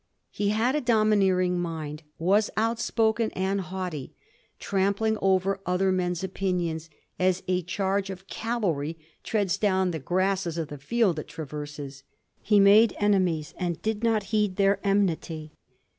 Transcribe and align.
He 0.31 0.49
had 0.49 0.75
a 0.75 0.81
domineering 0.81 1.59
mind, 1.59 2.01
was 2.17 2.49
outspoken 2.57 3.29
and 3.33 3.61
haughty; 3.61 4.15
trampling 4.57 5.15
over 5.21 5.59
other 5.63 5.91
men's 5.91 6.23
opinions 6.23 6.89
as 7.19 7.43
a 7.47 7.61
charge 7.61 8.09
of 8.09 8.25
cavalry 8.25 8.97
treads 9.21 9.59
down 9.59 9.91
the 9.91 9.99
grasses 9.99 10.57
of 10.57 10.69
the 10.69 10.79
field 10.79 11.19
it 11.19 11.27
traverses. 11.27 12.01
He 12.41 12.59
made 12.59 12.95
enemies, 12.99 13.53
and 13.57 13.79
did 13.83 14.03
not 14.03 14.23
heed 14.33 14.55
their 14.55 14.79
enmity. 14.83 15.51